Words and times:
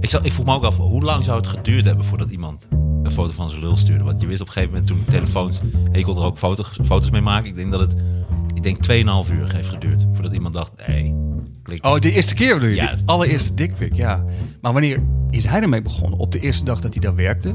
Ik, 0.00 0.10
zou, 0.10 0.24
ik 0.24 0.32
vroeg 0.32 0.46
me 0.46 0.52
ook 0.54 0.64
af, 0.64 0.76
hoe 0.76 1.02
lang 1.02 1.24
zou 1.24 1.36
het 1.36 1.46
geduurd 1.46 1.84
hebben 1.84 2.04
voordat 2.04 2.30
iemand 2.30 2.68
een 3.02 3.10
foto 3.10 3.32
van 3.32 3.48
zijn 3.48 3.60
lul 3.60 3.76
stuurde? 3.76 4.04
Want 4.04 4.20
je 4.20 4.26
wist 4.26 4.40
op 4.40 4.46
een 4.46 4.52
gegeven 4.52 4.74
moment 4.74 4.90
toen 4.90 5.04
telefoons... 5.10 5.60
En 5.92 5.98
je 5.98 6.04
kon 6.04 6.16
er 6.16 6.24
ook 6.24 6.38
foto's, 6.38 6.78
foto's 6.84 7.10
mee 7.10 7.20
maken. 7.20 7.48
Ik 7.48 7.56
denk 7.56 7.70
dat 7.70 7.80
het, 7.80 7.94
ik 8.54 8.62
denk 8.62 8.76
2,5 9.26 9.32
uur 9.32 9.54
heeft 9.54 9.68
geduurd 9.68 10.06
voordat 10.12 10.34
iemand 10.34 10.54
dacht, 10.54 10.86
nee, 10.86 11.14
klik. 11.62 11.86
Oh, 11.86 12.00
de 12.00 12.12
eerste 12.12 12.34
keer 12.34 12.54
bedoel 12.54 12.68
je? 12.68 12.74
Ja. 12.74 12.94
De 12.94 13.02
allereerste 13.04 13.54
dikpik, 13.54 13.94
ja. 13.94 14.24
Maar 14.60 14.72
wanneer 14.72 15.02
is 15.30 15.44
hij 15.44 15.60
ermee 15.60 15.82
begonnen? 15.82 16.18
Op 16.18 16.32
de 16.32 16.40
eerste 16.40 16.64
dag 16.64 16.80
dat 16.80 16.92
hij 16.92 17.02
daar 17.02 17.14
werkte? 17.14 17.54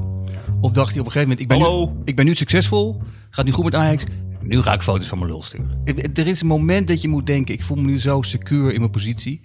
Of 0.61 0.71
dacht 0.71 0.91
hij 0.91 0.99
op 0.99 1.05
een 1.05 1.11
gegeven 1.11 1.21
moment, 1.21 1.39
ik 1.39 1.47
ben, 1.47 1.59
Hallo? 1.59 1.85
nu, 1.85 2.01
ik 2.05 2.15
ben 2.15 2.25
nu 2.25 2.35
succesvol, 2.35 3.01
gaat 3.29 3.45
nu 3.45 3.51
goed 3.51 3.63
met 3.63 3.75
Ajax, 3.75 4.03
nu 4.41 4.61
ga 4.61 4.73
ik 4.73 4.81
foto's 4.81 5.07
van 5.07 5.17
mijn 5.17 5.29
lul 5.29 5.41
sturen. 5.41 5.81
Er 6.13 6.27
is 6.27 6.41
een 6.41 6.47
moment 6.47 6.87
dat 6.87 7.01
je 7.01 7.07
moet 7.07 7.25
denken, 7.25 7.53
ik 7.53 7.63
voel 7.63 7.77
me 7.77 7.83
nu 7.83 7.99
zo 7.99 8.21
secuur 8.21 8.73
in 8.73 8.79
mijn 8.79 8.91
positie. 8.91 9.41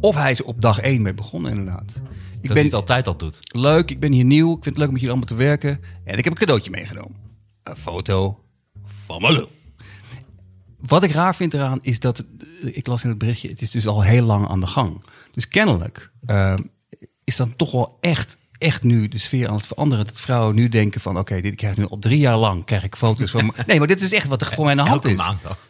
Of 0.00 0.14
hij 0.14 0.30
is 0.30 0.42
op 0.42 0.60
dag 0.60 0.80
één 0.80 1.02
mee 1.02 1.14
begonnen 1.14 1.50
inderdaad. 1.50 2.00
Ik 2.48 2.54
dat 2.54 2.62
ben 2.62 2.70
hij 2.70 2.78
het 2.80 2.88
altijd 2.90 3.06
al 3.06 3.16
doet. 3.16 3.38
leuk, 3.62 3.90
ik 3.90 4.00
ben 4.00 4.12
hier 4.12 4.24
nieuw, 4.24 4.48
ik 4.56 4.62
vind 4.62 4.64
het 4.64 4.76
leuk 4.76 4.86
om 4.86 4.92
met 4.92 5.02
jullie 5.02 5.16
allemaal 5.16 5.36
te 5.38 5.44
werken. 5.44 5.80
En 6.04 6.18
ik 6.18 6.24
heb 6.24 6.32
een 6.32 6.38
cadeautje 6.38 6.70
meegenomen. 6.70 7.16
Een 7.62 7.76
foto 7.76 8.40
van 8.84 9.20
mijn 9.20 9.32
lul. 9.32 9.50
Wat 10.80 11.02
ik 11.02 11.10
raar 11.12 11.34
vind 11.34 11.54
eraan 11.54 11.78
is 11.82 12.00
dat, 12.00 12.18
eh, 12.18 12.76
ik 12.76 12.86
las 12.86 13.02
in 13.02 13.08
het 13.08 13.18
berichtje, 13.18 13.48
het 13.48 13.62
is 13.62 13.70
dus 13.70 13.86
al 13.86 14.02
heel 14.02 14.24
lang 14.24 14.48
aan 14.48 14.60
de 14.60 14.66
gang. 14.66 15.02
Dus 15.32 15.48
kennelijk 15.48 16.10
eh, 16.26 16.54
is 17.24 17.36
dan 17.36 17.56
toch 17.56 17.70
wel 17.72 17.98
echt, 18.00 18.36
echt 18.58 18.82
nu 18.82 19.08
de 19.08 19.18
sfeer 19.18 19.48
aan 19.48 19.56
het 19.56 19.66
veranderen. 19.66 20.06
Dat 20.06 20.20
vrouwen 20.20 20.54
nu 20.54 20.68
denken 20.68 21.00
van, 21.00 21.18
oké, 21.18 21.40
dit 21.40 21.54
krijg 21.54 21.72
ik 21.72 21.78
nu 21.78 21.86
al 21.88 21.98
drie 21.98 22.18
jaar 22.18 22.36
lang, 22.36 22.64
krijg 22.64 22.84
ik 22.84 22.96
foto's 22.96 23.30
van... 23.30 23.46
me- 23.46 23.52
Nee, 23.66 23.78
maar 23.78 23.86
dit 23.88 24.02
is 24.02 24.12
echt 24.12 24.28
wat 24.28 24.40
er 24.40 24.46
voor 24.54 24.64
mij 24.64 24.76
aan 24.76 24.84
de 24.84 24.90
hand 24.90 25.04
is. 25.04 25.16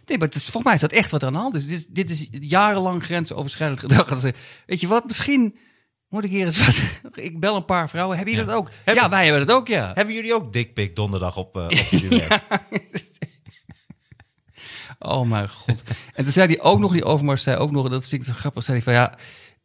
Nee, 0.07 0.19
maar 0.19 0.27
het 0.29 0.37
is, 0.37 0.43
volgens 0.43 0.65
mij 0.65 0.75
is 0.75 0.81
dat 0.81 0.93
echt 0.93 1.11
wat 1.11 1.21
er 1.21 1.27
aan 1.27 1.33
de 1.33 1.39
hand 1.39 1.55
is. 1.55 1.67
Dit 1.67 1.75
is, 1.79 1.87
dit 1.87 2.11
is 2.11 2.29
jarenlang 2.31 3.03
grensoverschrijdend 3.05 3.81
gedrag. 3.81 4.09
Dat 4.09 4.21
ze- 4.21 4.35
Weet 4.67 4.81
je 4.81 4.87
wat, 4.87 5.05
misschien 5.05 5.57
moet 6.09 6.25
ik 6.25 6.31
hier 6.31 6.45
eens 6.45 6.67
wat... 6.67 6.81
Ik 7.25 7.41
bel 7.41 7.57
een 7.57 7.65
paar 7.65 7.89
vrouwen, 7.89 8.17
hebben 8.17 8.35
jullie 8.35 8.49
Ja. 8.49 8.55
dat 8.57 8.63
ook? 8.65 8.71
Hebben- 8.85 9.05
Ja, 9.05 9.11
wij 9.11 9.25
hebben 9.27 9.47
dat 9.47 9.57
ook, 9.57 9.69
ja. 9.69 9.91
Hebben 9.95 10.15
jullie 10.15 10.35
ook 10.35 10.53
dikpik 10.53 10.97
donderdag 10.97 11.37
op, 11.37 11.57
eh 11.57 11.65
op 11.65 11.71
jullie? 12.01 12.23
Oh 14.99 15.29
mijn 15.29 15.49
god. 15.49 15.83
En 16.15 16.25
toen 16.25 16.33
zei 16.33 16.47
hij 16.47 16.61
ook 16.61 16.79
nog, 16.79 16.93
die 16.93 17.05
Overmars 17.05 17.43
zei 17.43 17.57
ook 17.57 17.71
nog, 17.71 17.89
dat 17.89 18.09
vind 18.09 18.21
ik 18.21 18.27
zo 18.29 18.35
grappig, 18.35 18.63
zei 18.63 18.77
hij 18.77 18.85
van 18.87 18.95
ja, 18.95 19.15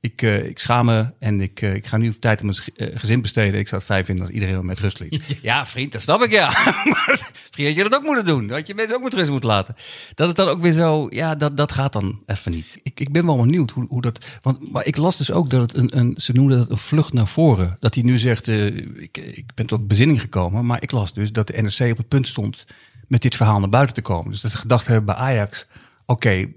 ik, 0.01 0.21
eh, 0.21 0.45
ik 0.45 0.59
schaam 0.59 0.85
me 0.85 1.13
en 1.19 1.41
ik, 1.41 1.61
eh, 1.61 1.73
ik 1.73 1.87
ga 1.87 1.97
nu 1.97 2.19
tijd 2.19 2.39
aan 2.39 2.45
mijn 2.45 2.57
eh, 2.91 2.99
gezin 2.99 3.21
besteden. 3.21 3.59
Ik 3.59 3.67
zou 3.67 3.81
het 3.81 3.91
fijn 3.91 4.05
vinden 4.05 4.25
als 4.25 4.33
iedereen 4.33 4.65
met 4.65 4.79
rust 4.79 4.99
liet. 4.99 5.21
Ja, 5.41 5.65
vriend, 5.65 5.91
dat 5.91 6.01
snap 6.01 6.21
ik 6.21 6.31
ja. 6.31 6.49
maar 6.91 7.31
misschien 7.33 7.65
had 7.65 7.75
je 7.75 7.83
dat 7.83 7.95
ook 7.95 8.03
moeten 8.03 8.25
doen. 8.25 8.47
Dat 8.47 8.67
je 8.67 8.75
mensen 8.75 8.95
ook 8.95 9.03
met 9.03 9.13
rust 9.13 9.29
moet 9.29 9.43
laten. 9.43 9.75
Dat 10.15 10.27
is 10.27 10.33
dan 10.33 10.47
ook 10.47 10.61
weer 10.61 10.71
zo, 10.71 11.07
ja, 11.09 11.35
dat, 11.35 11.57
dat 11.57 11.71
gaat 11.71 11.93
dan 11.93 12.19
even 12.25 12.51
niet. 12.51 12.79
Ik, 12.83 12.99
ik 12.99 13.11
ben 13.11 13.25
wel 13.25 13.37
benieuwd 13.37 13.71
hoe, 13.71 13.85
hoe 13.87 14.01
dat, 14.01 14.25
want 14.41 14.71
maar 14.71 14.85
ik 14.85 14.97
las 14.97 15.17
dus 15.17 15.31
ook 15.31 15.49
dat 15.49 15.61
het 15.61 15.75
een, 15.75 15.97
een 15.97 16.13
ze 16.17 16.31
noemden 16.31 16.57
dat 16.57 16.69
een 16.69 16.77
vlucht 16.77 17.13
naar 17.13 17.27
voren. 17.27 17.75
Dat 17.79 17.93
hij 17.93 18.03
nu 18.03 18.17
zegt, 18.17 18.47
ik, 18.47 19.17
ik 19.17 19.45
ben 19.55 19.65
tot 19.65 19.87
bezinning 19.87 20.21
gekomen, 20.21 20.65
maar 20.65 20.83
ik 20.83 20.91
las 20.91 21.13
dus 21.13 21.31
dat 21.31 21.47
de 21.47 21.61
NRC 21.61 21.91
op 21.91 21.97
het 21.97 22.07
punt 22.07 22.27
stond 22.27 22.65
met 23.07 23.21
dit 23.21 23.35
verhaal 23.35 23.59
naar 23.59 23.69
buiten 23.69 23.95
te 23.95 24.01
komen. 24.01 24.31
Dus 24.31 24.41
dat 24.41 24.51
ze 24.51 24.57
gedacht 24.57 24.87
hebben 24.87 25.05
bij 25.05 25.15
Ajax, 25.15 25.65
oké, 26.11 26.47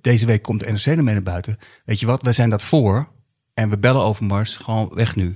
deze 0.00 0.26
week 0.26 0.42
komt 0.42 0.60
de 0.60 0.72
NRC 0.72 0.86
ermee 0.86 1.14
naar 1.14 1.22
buiten. 1.22 1.58
Weet 1.84 2.00
je 2.00 2.06
wat, 2.06 2.22
wij 2.22 2.32
zijn 2.32 2.50
dat 2.50 2.62
voor 2.62 3.08
en 3.54 3.70
we 3.70 3.78
bellen 3.78 4.02
Overmars, 4.02 4.56
gewoon 4.56 4.90
weg 4.94 5.16
nu. 5.16 5.34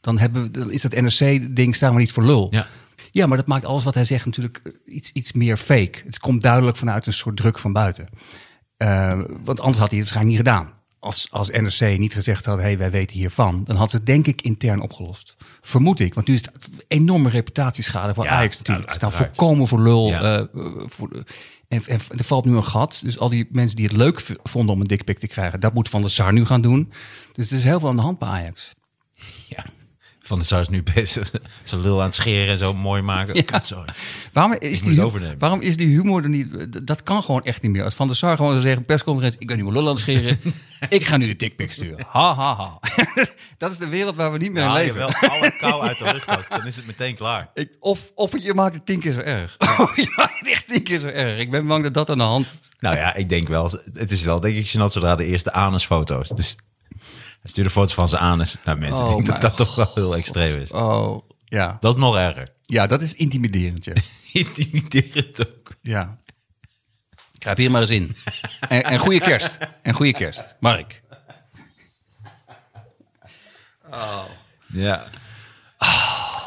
Dan, 0.00 0.18
hebben 0.18 0.42
we, 0.42 0.50
dan 0.50 0.72
is 0.72 0.82
dat 0.82 0.94
NRC-ding, 0.94 1.74
staan 1.74 1.92
we 1.92 2.00
niet 2.00 2.12
voor 2.12 2.24
lul. 2.24 2.48
Ja. 2.50 2.66
Ja, 3.10 3.26
maar 3.26 3.36
dat 3.36 3.46
maakt 3.46 3.64
alles 3.64 3.84
wat 3.84 3.94
hij 3.94 4.04
zegt 4.04 4.26
natuurlijk 4.26 4.80
iets, 4.84 5.12
iets 5.12 5.32
meer 5.32 5.56
fake. 5.56 5.98
Het 6.04 6.18
komt 6.18 6.42
duidelijk 6.42 6.76
vanuit 6.76 7.06
een 7.06 7.12
soort 7.12 7.36
druk 7.36 7.58
van 7.58 7.72
buiten. 7.72 8.08
Eh, 8.76 9.20
want 9.44 9.60
anders 9.60 9.78
had 9.78 9.90
hij 9.90 9.98
het 9.98 10.10
waarschijnlijk 10.10 10.26
niet 10.26 10.36
gedaan. 10.36 10.72
Als, 10.98 11.28
als 11.30 11.50
NRC 11.50 11.98
niet 11.98 12.12
gezegd 12.12 12.44
had, 12.44 12.58
hey, 12.58 12.78
wij 12.78 12.90
weten 12.90 13.16
hiervan, 13.16 13.64
dan 13.64 13.76
had 13.76 13.90
ze 13.90 13.96
het 13.96 14.06
denk 14.06 14.26
ik 14.26 14.42
intern 14.42 14.80
opgelost. 14.80 15.36
Vermoed 15.60 16.00
ik, 16.00 16.14
want 16.14 16.26
nu 16.26 16.34
is 16.34 16.44
het 16.44 16.67
enorme 16.88 17.28
reputatieschade 17.28 18.14
voor 18.14 18.24
Ja, 18.24 18.30
Ajax 18.30 18.58
natuurlijk. 18.58 18.86
nou, 18.86 18.98
staan 18.98 19.12
volkomen 19.12 19.66
voor 19.68 19.80
lul. 19.80 20.08
Ja. 20.08 20.38
eh, 20.38 20.44
voor, 20.86 21.08
de- 21.08 21.24
en, 21.68 21.82
en 21.86 22.00
er 22.16 22.24
valt 22.24 22.44
nu 22.44 22.56
een 22.56 22.64
gat. 22.64 23.00
Dus 23.04 23.18
al 23.18 23.28
die 23.28 23.48
mensen 23.52 23.76
die 23.76 23.86
het 23.86 23.96
leuk 23.96 24.22
vonden 24.42 24.74
om 24.74 24.80
een 24.80 24.86
dikpik 24.86 25.18
te 25.18 25.26
krijgen, 25.26 25.60
dat 25.60 25.74
moet 25.74 25.88
Van 25.88 26.00
der 26.00 26.10
Sar 26.10 26.32
nu 26.32 26.44
gaan 26.44 26.60
doen. 26.60 26.92
Dus 27.32 27.50
er 27.50 27.56
is 27.56 27.64
heel 27.64 27.80
veel 27.80 27.88
aan 27.88 27.96
de 27.96 28.02
hand 28.02 28.18
bij 28.18 28.28
Ajax. 28.28 28.72
Ja. 29.48 29.64
Van 30.28 30.38
de 30.38 30.44
Sar 30.44 30.60
is 30.60 30.68
nu 30.68 30.82
bezig 30.94 31.30
zijn 31.62 31.80
lul 31.80 31.98
aan 31.98 32.04
het 32.04 32.14
scheren 32.14 32.48
en 32.48 32.58
zo 32.58 32.74
mooi 32.74 33.02
maken. 33.02 33.34
Ja. 33.34 33.84
Waarom 34.32 34.52
is, 34.58 34.82
die, 34.82 34.94
hu- 34.94 35.02
overnemen. 35.02 35.38
waarom 35.38 35.60
is 35.60 35.76
die 35.76 35.86
humor 35.86 36.22
er 36.22 36.28
niet? 36.28 36.86
Dat 36.86 37.02
kan 37.02 37.22
gewoon 37.22 37.42
echt 37.42 37.62
niet 37.62 37.72
meer. 37.72 37.84
Als 37.84 37.94
Van 37.94 38.06
der 38.06 38.16
Sar 38.16 38.36
gewoon 38.36 38.50
zou 38.50 38.62
zeggen, 38.62 38.84
persconferentie, 38.84 39.40
ik 39.40 39.46
ben 39.46 39.56
nu 39.56 39.62
mijn 39.62 39.74
lul 39.74 39.82
aan 39.82 39.90
het 39.92 39.98
scheren. 39.98 40.40
ik 40.88 41.04
ga 41.06 41.16
nu 41.16 41.26
de 41.26 41.36
dikpik 41.36 41.72
sturen. 41.72 42.06
Ha, 42.08 42.34
ha, 42.34 42.54
ha. 42.56 42.80
dat 43.58 43.70
is 43.72 43.78
de 43.78 43.88
wereld 43.88 44.14
waar 44.16 44.32
we 44.32 44.38
niet 44.38 44.52
meer 44.52 44.64
in 44.64 44.72
leven. 44.72 44.96
wel 44.98 45.12
alle 45.14 45.56
kou 45.58 45.82
uit 45.82 45.98
de 45.98 46.04
lucht 46.04 46.30
ook. 46.30 46.48
Dan 46.48 46.66
is 46.66 46.76
het 46.76 46.86
meteen 46.86 47.14
klaar. 47.14 47.48
Ik, 47.54 47.70
of, 47.80 48.12
of 48.14 48.42
je 48.42 48.54
maakt 48.54 48.74
het 48.74 48.86
tien 48.86 49.00
keer 49.00 49.12
zo 49.12 49.20
erg. 49.20 49.56
Of 49.58 49.96
je 49.96 50.12
maakt 50.16 50.38
het 50.38 50.48
echt 50.48 50.68
tien 50.68 50.82
keer 50.82 50.98
zo 50.98 51.06
erg. 51.06 51.40
Ik 51.40 51.50
ben 51.50 51.66
bang 51.66 51.82
dat 51.82 51.94
dat 51.94 52.10
aan 52.10 52.18
de 52.18 52.24
hand 52.24 52.44
is. 52.60 52.68
Nou 52.80 52.96
ja, 52.96 53.14
ik 53.14 53.28
denk 53.28 53.48
wel. 53.48 53.70
Het 53.92 54.10
is 54.10 54.22
wel, 54.22 54.40
denk 54.40 54.56
ik, 54.56 54.68
gênant 54.68 54.92
zodra 54.92 55.14
de 55.16 55.24
eerste 55.24 55.52
anusfoto's. 55.52 56.28
Dus 56.28 56.56
hij 57.40 57.50
stuurde 57.50 57.70
foto's 57.70 57.94
van 57.94 58.08
zijn 58.08 58.22
anus 58.22 58.56
naar 58.64 58.78
mensen. 58.78 59.04
Oh 59.04 59.18
ik 59.18 59.26
denk 59.26 59.26
dat 59.26 59.40
dat 59.40 59.56
toch 59.56 59.74
wel 59.74 59.90
heel 59.94 60.16
extreem 60.16 60.60
is. 60.60 60.70
Oh, 60.70 61.28
ja. 61.44 61.76
Dat 61.80 61.94
is 61.94 62.00
nog 62.00 62.16
erger. 62.16 62.52
Ja, 62.62 62.86
dat 62.86 63.02
is 63.02 63.14
intimiderend, 63.14 63.84
ja. 63.84 63.92
Intimiderend 64.32 65.48
ook. 65.48 65.74
ja. 65.80 66.18
Kruip 67.38 67.56
hier 67.56 67.70
maar 67.70 67.80
eens 67.80 67.90
in. 67.90 68.16
En, 68.68 68.82
en 68.82 68.98
goede 68.98 69.20
kerst. 69.20 69.58
En 69.82 69.94
goede 69.94 70.12
kerst. 70.12 70.56
Mark. 70.60 71.02
Ja. 74.66 75.04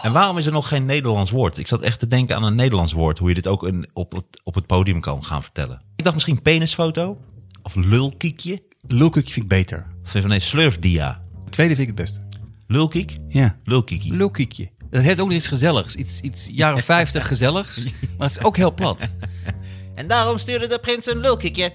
En 0.01 0.11
waarom 0.11 0.37
is 0.37 0.45
er 0.45 0.51
nog 0.51 0.67
geen 0.67 0.85
Nederlands 0.85 1.31
woord? 1.31 1.57
Ik 1.57 1.67
zat 1.67 1.81
echt 1.81 1.99
te 1.99 2.07
denken 2.07 2.35
aan 2.35 2.43
een 2.43 2.55
Nederlands 2.55 2.93
woord. 2.93 3.17
Hoe 3.17 3.29
je 3.29 3.35
dit 3.35 3.47
ook 3.47 3.63
in, 3.67 3.89
op, 3.93 4.11
het, 4.11 4.41
op 4.43 4.55
het 4.55 4.65
podium 4.65 4.99
kan 4.99 5.23
gaan 5.23 5.43
vertellen. 5.43 5.81
Ik 5.95 6.03
dacht 6.03 6.15
misschien 6.15 6.41
penisfoto. 6.41 7.17
Of 7.63 7.75
lulkiekje. 7.75 8.63
Lulkoekje 8.87 9.33
vind 9.33 9.45
ik 9.45 9.51
beter. 9.51 9.87
Of 10.03 10.23
nee, 10.25 10.39
slurfdia. 10.39 11.21
Tweede 11.49 11.75
vind 11.75 11.89
ik 11.89 11.97
het 11.97 12.05
beste. 12.05 12.21
Lulkiek? 12.67 13.17
Ja. 13.27 13.55
Lulkiekie. 13.63 14.13
Lulkiekje. 14.13 14.69
Dat 14.89 15.01
heeft 15.03 15.19
ook 15.19 15.27
nog 15.27 15.35
iets 15.35 15.47
gezelligs. 15.47 15.95
Iets, 15.95 16.19
iets 16.21 16.49
jaren 16.51 16.83
50 16.93 17.27
gezelligs. 17.27 17.83
Maar 18.17 18.27
het 18.27 18.37
is 18.37 18.43
ook 18.43 18.57
heel 18.57 18.73
plat. 18.73 18.97
En 19.95 20.07
daarom 20.07 20.37
stuurde 20.37 20.67
de 20.67 20.79
prins 20.79 21.11
een 21.11 21.19
lulkiekje 21.19 21.73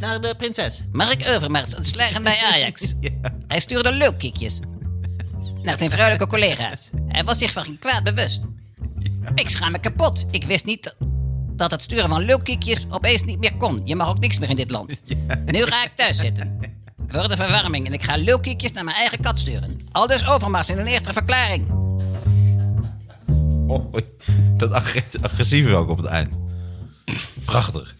naar 0.00 0.20
de 0.20 0.34
prinses. 0.36 0.82
Mark 0.92 1.28
Overmars, 1.28 1.74
ontslagen 1.76 2.22
bij 2.22 2.38
Ajax. 2.52 2.94
Hij 3.48 3.60
stuurde 3.60 3.92
leukkiekjes 3.92 4.60
naar 5.62 5.78
zijn 5.78 5.90
vrouwelijke 5.90 6.26
collega's. 6.26 6.90
Hij 7.08 7.24
was 7.24 7.38
zich 7.38 7.52
van 7.52 7.62
geen 7.64 7.78
kwaad 7.78 8.04
bewust. 8.04 8.42
Ik 9.34 9.48
schaam 9.48 9.72
me 9.72 9.78
kapot. 9.78 10.24
Ik 10.30 10.44
wist 10.44 10.64
niet 10.64 10.94
dat 11.56 11.70
het 11.70 11.82
sturen 11.82 12.08
van 12.08 12.24
leukkiekjes 12.24 12.86
opeens 12.90 13.22
niet 13.24 13.38
meer 13.38 13.56
kon. 13.56 13.80
Je 13.84 13.96
mag 13.96 14.08
ook 14.08 14.18
niks 14.20 14.38
meer 14.38 14.50
in 14.50 14.56
dit 14.56 14.70
land. 14.70 15.00
Nu 15.46 15.62
ga 15.62 15.84
ik 15.84 15.92
thuis 15.94 16.18
zitten. 16.18 16.58
Voor 17.08 17.28
de 17.28 17.36
verwarming 17.36 17.86
en 17.86 17.92
ik 17.92 18.02
ga 18.02 18.16
leukkiekjes 18.16 18.72
naar 18.72 18.84
mijn 18.84 18.96
eigen 18.96 19.20
kat 19.20 19.38
sturen. 19.38 19.80
Al 19.92 20.06
dus 20.06 20.26
Overmars 20.26 20.68
in 20.68 20.78
een 20.78 20.86
eerste 20.86 21.12
verklaring. 21.12 21.70
Oh, 23.66 23.92
dat 24.56 24.72
agre- 24.72 25.02
agressieve 25.22 25.74
ook 25.74 25.88
op 25.88 25.96
het 25.96 26.06
eind. 26.06 26.38
Prachtig. 27.44 27.94